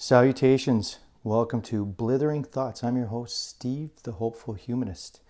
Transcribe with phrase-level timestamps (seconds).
[0.00, 1.00] Salutations.
[1.24, 2.84] Welcome to Blithering Thoughts.
[2.84, 5.20] I'm your host, Steve, the Hopeful Humanist.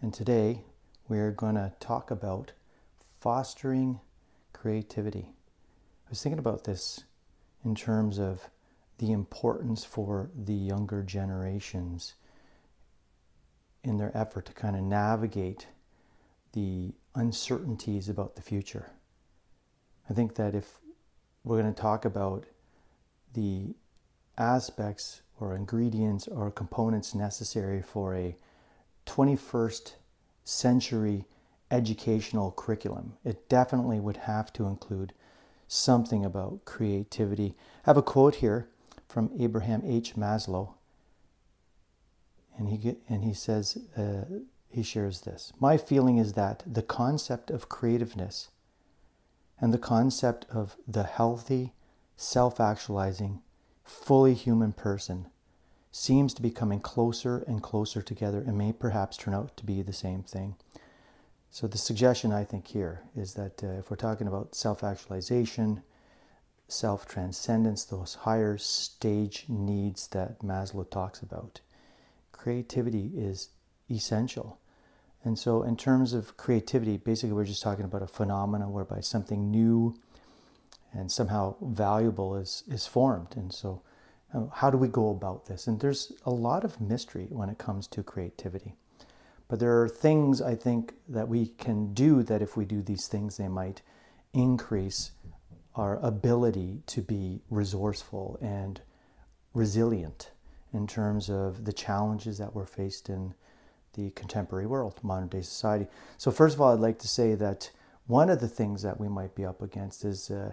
[0.00, 0.62] And today
[1.08, 2.52] we're going to talk about
[3.18, 3.98] fostering
[4.52, 5.30] creativity.
[6.06, 7.02] I was thinking about this
[7.64, 8.48] in terms of
[8.98, 12.14] the importance for the younger generations
[13.82, 15.66] in their effort to kind of navigate
[16.52, 18.92] the uncertainties about the future.
[20.08, 20.78] I think that if
[21.42, 22.44] we're going to talk about
[23.34, 23.74] the
[24.38, 28.36] aspects or ingredients or components necessary for a
[29.06, 29.94] 21st
[30.44, 31.24] century
[31.70, 35.12] educational curriculum, it definitely would have to include
[35.66, 37.54] something about creativity.
[37.84, 38.68] I have a quote here
[39.08, 40.14] from Abraham H.
[40.14, 40.74] Maslow,
[42.56, 44.24] and he and he says uh,
[44.68, 45.52] he shares this.
[45.58, 48.50] My feeling is that the concept of creativeness
[49.60, 51.72] and the concept of the healthy,
[52.16, 53.40] self-actualizing,
[53.84, 55.26] fully human person
[55.90, 59.82] seems to be coming closer and closer together and may perhaps turn out to be
[59.82, 60.56] the same thing.
[61.50, 65.82] So, the suggestion I think here is that uh, if we're talking about self actualization,
[66.66, 71.60] self transcendence, those higher stage needs that Maslow talks about,
[72.32, 73.50] creativity is
[73.90, 74.58] essential.
[75.24, 79.50] And so, in terms of creativity, basically, we're just talking about a phenomenon whereby something
[79.50, 79.94] new
[80.92, 83.34] and somehow valuable is, is formed.
[83.36, 83.82] And so,
[84.34, 85.66] uh, how do we go about this?
[85.66, 88.74] And there's a lot of mystery when it comes to creativity.
[89.48, 93.06] But there are things I think that we can do that if we do these
[93.06, 93.82] things, they might
[94.32, 95.10] increase
[95.74, 98.80] our ability to be resourceful and
[99.54, 100.30] resilient
[100.72, 103.34] in terms of the challenges that we're faced in
[103.94, 105.86] the contemporary world, modern day society.
[106.16, 107.70] So, first of all, I'd like to say that
[108.06, 110.52] one of the things that we might be up against is uh,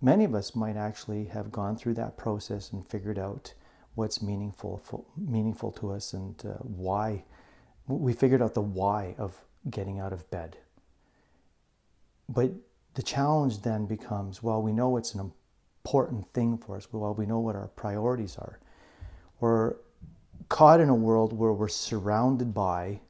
[0.00, 3.54] many of us might actually have gone through that process and figured out
[3.94, 7.24] what's meaningful meaningful to us and uh, why
[7.86, 10.56] we figured out the why of getting out of bed.
[12.28, 12.52] But
[12.94, 15.32] the challenge then becomes well, we know it's an
[15.84, 18.60] important thing for us, well, we know what our priorities are.
[19.40, 19.76] We're
[20.48, 23.00] caught in a world where we're surrounded by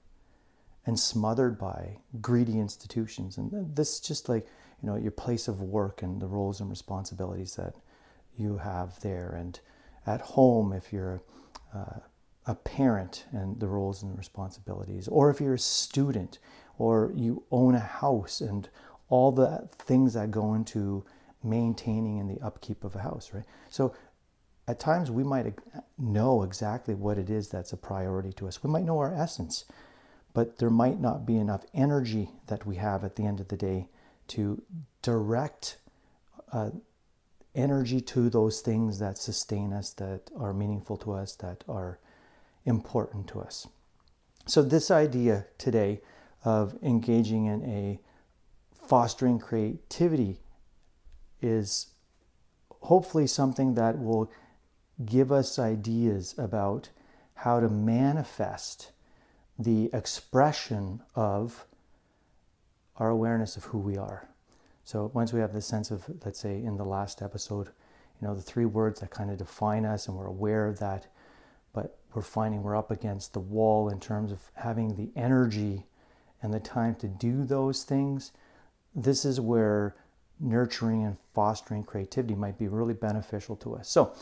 [0.86, 3.36] and smothered by greedy institutions.
[3.36, 4.46] And this is just like,
[4.82, 7.74] you know, your place of work and the roles and responsibilities that
[8.36, 9.30] you have there.
[9.30, 9.58] And
[10.06, 11.22] at home, if you're
[11.74, 12.00] uh,
[12.46, 16.38] a parent and the roles and responsibilities, or if you're a student,
[16.78, 18.68] or you own a house and
[19.08, 21.04] all the things that go into
[21.42, 23.44] maintaining and the upkeep of a house, right?
[23.68, 23.94] So
[24.68, 25.58] at times we might
[25.98, 28.62] know exactly what it is that's a priority to us.
[28.62, 29.64] We might know our essence,
[30.34, 33.56] but there might not be enough energy that we have at the end of the
[33.56, 33.88] day
[34.28, 34.62] to
[35.02, 35.78] direct
[36.52, 36.70] uh,
[37.54, 41.98] energy to those things that sustain us, that are meaningful to us, that are
[42.64, 43.66] important to us.
[44.46, 46.00] So, this idea today
[46.44, 48.00] of engaging in a
[48.86, 50.38] fostering creativity
[51.42, 51.88] is
[52.82, 54.30] hopefully something that will
[55.04, 56.88] give us ideas about
[57.34, 58.90] how to manifest
[59.58, 61.66] the expression of
[62.98, 64.28] our awareness of who we are.
[64.84, 67.68] So once we have this sense of, let's say, in the last episode,
[68.20, 71.06] you know, the three words that kind of define us and we're aware of that,
[71.72, 75.86] but we're finding we're up against the wall in terms of having the energy
[76.42, 78.32] and the time to do those things,
[78.94, 79.94] this is where
[80.40, 83.88] nurturing and fostering creativity might be really beneficial to us.
[83.88, 84.14] So,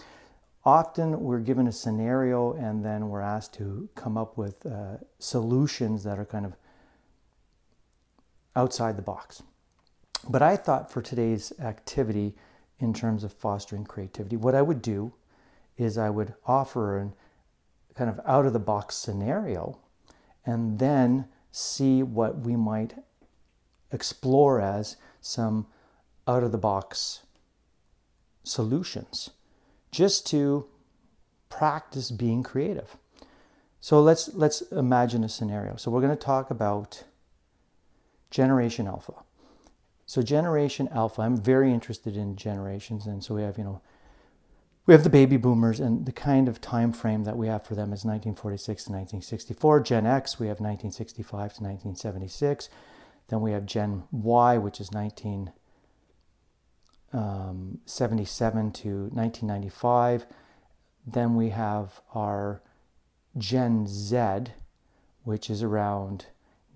[0.64, 6.03] often we're given a scenario and then we're asked to come up with uh, solutions
[6.04, 6.56] that are kind of
[8.56, 9.43] outside the box.
[10.28, 12.34] But I thought for today's activity,
[12.78, 15.12] in terms of fostering creativity, what I would do
[15.77, 17.15] is I would offer an
[17.94, 19.78] kind of out of the box scenario
[20.44, 22.94] and then see what we might
[23.91, 25.67] explore as some
[26.28, 27.21] out of the box
[28.44, 29.31] solutions
[29.91, 30.67] just to
[31.49, 32.97] practice being creative.
[33.81, 35.76] So let's let's imagine a scenario.
[35.76, 37.05] So we're going to talk about
[38.31, 39.14] generation alpha.
[40.06, 43.82] So generation alpha, I'm very interested in generations and so we have, you know,
[44.87, 47.75] we have the baby boomers and the kind of time frame that we have for
[47.75, 52.69] them is 1946 to 1964 gen x we have 1965 to 1976
[53.28, 55.52] then we have gen y which is 1977
[57.12, 57.81] um,
[58.72, 60.26] to 1995
[61.05, 62.62] then we have our
[63.37, 64.44] gen z
[65.25, 66.26] which is around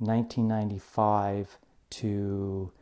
[0.01, 1.59] 1995
[1.91, 2.73] to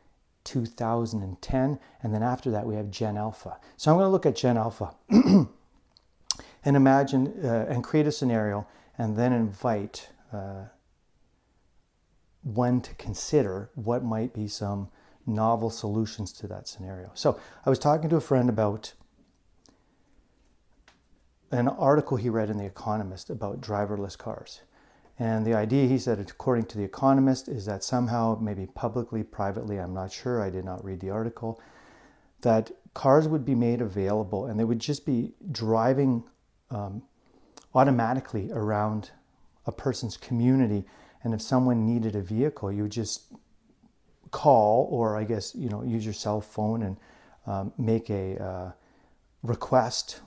[0.44, 1.78] 2010.
[2.02, 3.58] And then after that, we have Gen Alpha.
[3.76, 4.94] So I'm going to look at Gen Alpha.
[6.64, 8.66] and imagine uh, and create a scenario
[8.96, 10.64] and then invite uh,
[12.42, 14.88] one to consider what might be some
[15.26, 17.10] novel solutions to that scenario.
[17.14, 18.94] So I was talking to a friend about
[21.50, 24.62] an article he read in The Economist about driverless cars.
[25.18, 29.78] And the idea, he said, according to The Economist, is that somehow, maybe publicly, privately,
[29.78, 31.60] I'm not sure, I did not read the article,
[32.42, 36.22] that cars would be made available and they would just be driving
[36.70, 37.02] um,
[37.74, 39.10] automatically around
[39.66, 40.84] a person's community.
[41.24, 43.32] And if someone needed a vehicle, you would just
[44.30, 46.96] call or I guess, you know, use your cell phone and
[47.46, 48.72] um, make a uh,
[49.42, 50.20] request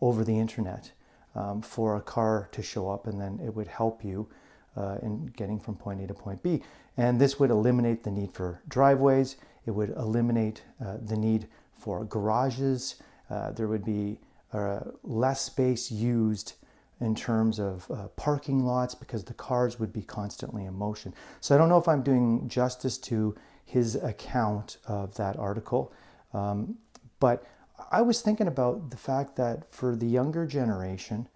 [0.00, 0.92] over the internet
[1.34, 4.28] um, for a car to show up, and then it would help you
[4.76, 6.62] uh, in getting from point A to point B.
[6.96, 9.36] And this would eliminate the need for driveways.
[9.66, 12.96] It would eliminate uh, the need for garages.
[13.30, 14.18] Uh, there would be
[14.52, 16.54] uh, less space used
[17.00, 21.14] in terms of uh, parking lots because the cars would be constantly in motion.
[21.40, 25.92] So I don't know if I'm doing justice to his account of that article,
[26.32, 26.76] um,
[27.20, 27.44] but
[27.90, 31.28] I was thinking about the fact that for the younger generation,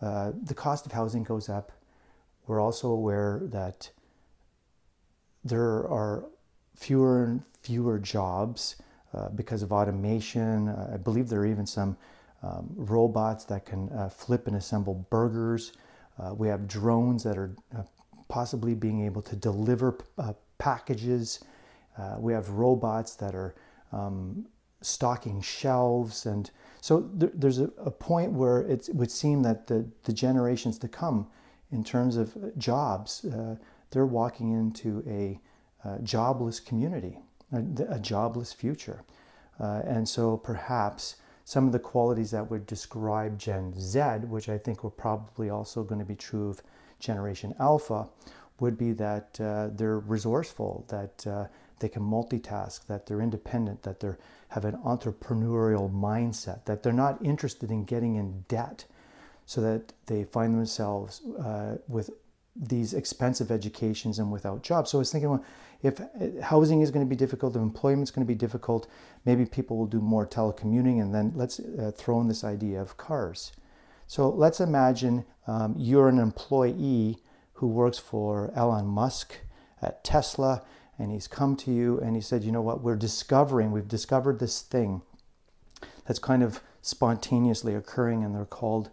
[0.00, 1.72] uh, the cost of housing goes up.
[2.46, 3.90] We're also aware that
[5.44, 6.24] there are
[6.74, 8.76] fewer and fewer jobs
[9.14, 10.68] uh, because of automation.
[10.68, 11.96] Uh, I believe there are even some
[12.42, 15.72] um, robots that can uh, flip and assemble burgers.
[16.18, 17.82] Uh, we have drones that are uh,
[18.28, 19.98] possibly being able to deliver
[20.58, 21.40] packages.
[22.18, 23.54] we have robots that are
[23.92, 24.46] um,
[24.82, 26.26] stocking shelves.
[26.26, 26.50] And
[26.80, 30.88] so there, there's a, a, point where it would seem that the, the generations to
[30.88, 31.26] come,
[31.72, 33.56] in terms of jobs, uh,
[33.90, 35.40] they're walking into a,
[35.88, 37.18] a jobless community,
[37.52, 39.02] a, a jobless future.
[39.58, 44.56] Uh, and so perhaps some of the qualities that would describe Gen Z, which I
[44.56, 46.62] think were probably also going to be true of
[46.98, 48.08] Generation Alpha,
[48.60, 51.46] would be that uh, they're resourceful, that uh,
[51.80, 54.10] they can multitask, that they're independent, that they
[54.48, 58.84] have an entrepreneurial mindset, that they're not interested in getting in debt
[59.46, 62.10] so that they find themselves uh, with
[62.54, 64.90] these expensive educations and without jobs.
[64.90, 65.44] So I was thinking, well,
[65.82, 68.86] if uh, housing is going to be difficult, if employment is going to be difficult,
[69.24, 72.96] maybe people will do more telecommuting, and then let's uh, throw in this idea of
[72.96, 73.52] cars.
[74.06, 77.18] So let's imagine um, you're an employee
[77.54, 79.38] who works for Elon Musk
[79.80, 80.62] at Tesla
[81.00, 84.38] and he's come to you and he said, you know what, we're discovering, we've discovered
[84.38, 85.02] this thing
[86.06, 88.90] that's kind of spontaneously occurring, and they're called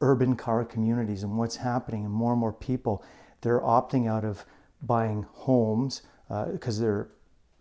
[0.00, 1.22] urban car communities.
[1.22, 3.04] And what's happening, and more and more people,
[3.40, 4.44] they're opting out of
[4.80, 7.08] buying homes because uh, they're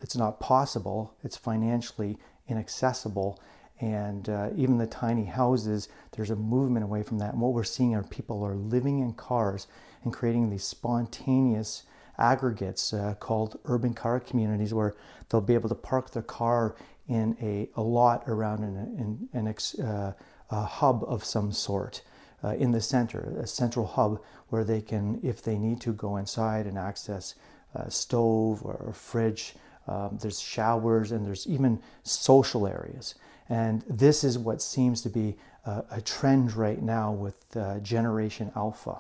[0.02, 2.18] it's not possible, it's financially
[2.48, 3.40] inaccessible.
[3.80, 7.34] And uh, even the tiny houses, there's a movement away from that.
[7.34, 9.68] And what we're seeing are people are living in cars
[10.04, 11.84] and creating these spontaneous
[12.18, 14.96] aggregates uh, called urban car communities where
[15.30, 16.76] they'll be able to park their car
[17.08, 20.14] in a, a lot around an, an, an uh,
[20.50, 22.02] a hub of some sort
[22.44, 26.18] uh, in the center, a central hub where they can, if they need to, go
[26.18, 27.36] inside and access
[27.74, 29.56] a stove or a fridge.
[29.88, 33.16] Um, there's showers and there's even social areas.
[33.50, 38.52] And this is what seems to be a, a trend right now with uh, Generation
[38.56, 39.00] Alpha.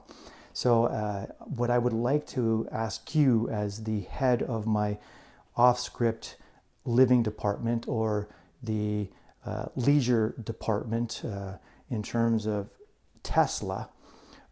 [0.53, 4.97] So, uh, what I would like to ask you, as the head of my
[5.55, 6.37] off script
[6.85, 8.27] living department or
[8.61, 9.09] the
[9.45, 11.57] uh, leisure department uh,
[11.89, 12.69] in terms of
[13.23, 13.89] Tesla,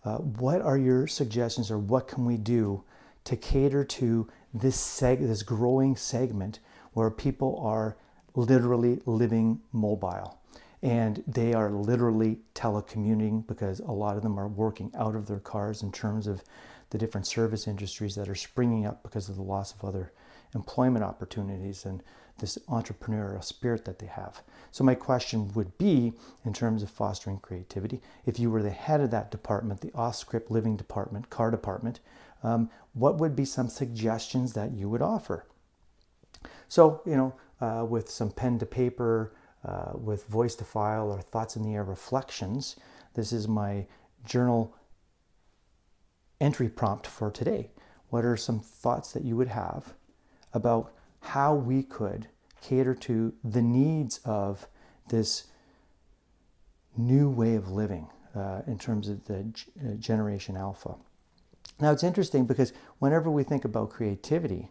[0.05, 2.83] uh, what are your suggestions or what can we do
[3.25, 6.59] to cater to this, seg- this growing segment
[6.93, 7.97] where people are
[8.35, 10.38] literally living mobile?
[10.81, 15.39] And they are literally telecommuting because a lot of them are working out of their
[15.39, 16.43] cars in terms of
[16.89, 20.12] the different service industries that are springing up because of the loss of other
[20.55, 22.01] employment opportunities and
[22.39, 24.41] this entrepreneurial spirit that they have.
[24.71, 26.13] So, my question would be
[26.45, 30.15] in terms of fostering creativity, if you were the head of that department, the off
[30.15, 32.00] script living department, car department,
[32.41, 35.45] um, what would be some suggestions that you would offer?
[36.69, 39.33] So, you know, uh, with some pen to paper,
[39.65, 42.75] uh, with voice to file or thoughts in the air reflections.
[43.13, 43.85] This is my
[44.25, 44.75] journal
[46.39, 47.71] entry prompt for today.
[48.09, 49.93] What are some thoughts that you would have
[50.53, 52.27] about how we could
[52.61, 54.67] cater to the needs of
[55.09, 55.45] this
[56.97, 60.95] new way of living uh, in terms of the g- uh, generation alpha?
[61.79, 64.69] Now, it's interesting because whenever we think about creativity,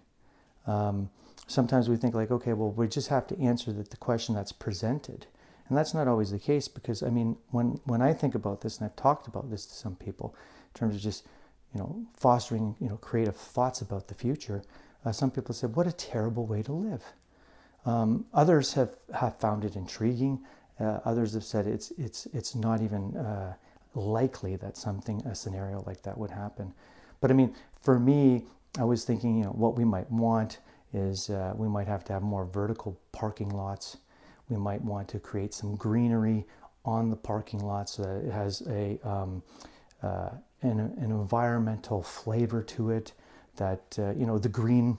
[0.67, 1.11] um,
[1.49, 4.53] sometimes we think like, okay, well, we just have to answer the, the question that's
[4.53, 5.27] presented.
[5.69, 8.79] And that's not always the case because, I mean, when, when I think about this,
[8.79, 10.35] and I've talked about this to some people
[10.75, 11.27] in terms of just,
[11.75, 14.63] you know, fostering, you know, creative thoughts about the future,
[15.05, 17.03] uh, some people said, what a terrible way to live.
[17.85, 20.41] Um, others have, have found it intriguing.
[20.79, 23.55] Uh, others have said it's, it's, it's not even uh,
[23.95, 26.73] likely that something, a scenario like that would happen.
[27.21, 28.45] But I mean, for me,
[28.79, 30.59] I was thinking, you know, what we might want
[30.93, 33.99] is uh, we might have to have more vertical parking lots.
[34.49, 36.47] We might want to create some greenery
[36.85, 39.43] on the parking lot so that it has a um,
[40.03, 40.31] uh,
[40.63, 43.13] an, an, environmental flavor to it.
[43.57, 44.99] That uh, you know the green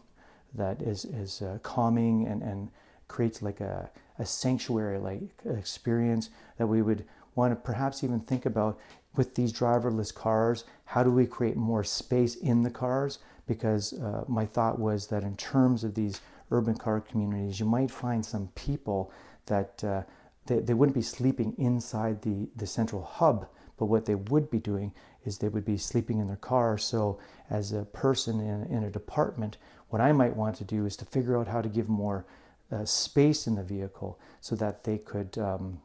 [0.53, 2.69] that is is uh, calming and and
[3.07, 7.05] creates like a, a sanctuary like experience that we would
[7.35, 8.77] want to perhaps even think about
[9.15, 10.65] with these driverless cars.
[10.85, 13.19] How do we create more space in the cars
[13.49, 17.89] because uh, my thought was that in terms of these urban car communities, you might
[17.89, 19.11] find some people
[19.47, 20.03] that uh,
[20.45, 24.59] they, they wouldn't be sleeping inside the, the central hub, but what they would be
[24.59, 24.93] doing
[25.25, 26.77] is they would be sleeping in their car.
[26.77, 29.57] So, as a person in, in a department,
[29.89, 32.27] what I might want to do is to figure out how to give more
[32.71, 35.81] uh, space in the vehicle so that they could um,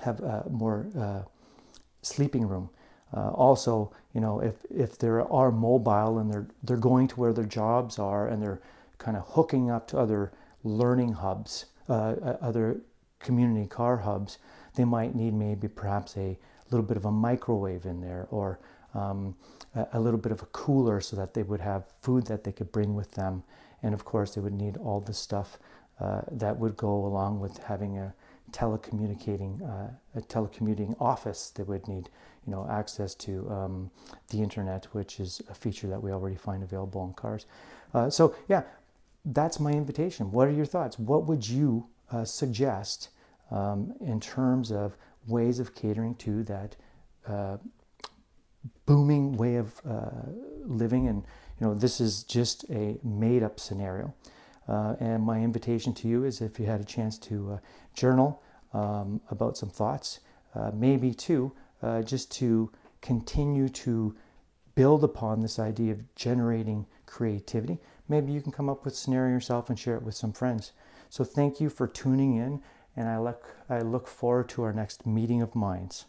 [0.00, 1.22] have uh, more uh,
[2.00, 2.70] sleeping room.
[3.16, 7.32] Uh, also, you know, if, if they are mobile and they're, they're going to where
[7.32, 8.60] their jobs are and they're
[8.98, 10.32] kind of hooking up to other
[10.64, 12.78] learning hubs, uh, uh, other
[13.18, 14.38] community car hubs,
[14.74, 16.38] they might need maybe perhaps a
[16.70, 18.58] little bit of a microwave in there or
[18.94, 19.34] um,
[19.74, 22.52] a, a, little bit of a cooler so that they would have food that they
[22.52, 23.42] could bring with them.
[23.82, 25.58] And of course, they would need all the stuff
[26.00, 28.14] uh, that would go along with having a
[28.52, 31.50] telecommunicating uh, a telecommuting office.
[31.50, 32.08] They would need
[32.46, 33.90] you know, access to um,
[34.30, 37.46] the internet, which is a feature that we already find available in cars.
[37.92, 38.62] Uh, so yeah,
[39.24, 40.30] that's my invitation.
[40.30, 40.98] What are your thoughts?
[40.98, 43.10] What would you uh, suggest
[43.50, 46.76] um, in terms of ways of catering to that
[47.26, 47.56] uh,
[48.86, 50.10] booming way of uh,
[50.64, 51.08] living?
[51.08, 51.24] And
[51.60, 54.14] you know, this is just a made-up scenario.
[54.68, 57.58] Uh, and my invitation to you is if you had a chance to uh,
[57.94, 58.42] journal
[58.72, 60.20] um, about some thoughts,
[60.72, 62.70] maybe too uh, just to
[63.02, 64.14] continue to
[64.74, 67.78] build upon this idea of generating creativity.
[68.08, 70.72] Maybe you can come up with a scenario yourself and share it with some friends.
[71.08, 72.62] So thank you for tuning in,
[72.96, 76.06] and I look, I look forward to our next meeting of minds.